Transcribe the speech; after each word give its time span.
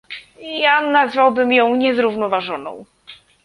Ja 0.51 0.81
nazwałbym 0.91 1.53
ją 1.53 1.75
niezrównoważoną 1.75 2.85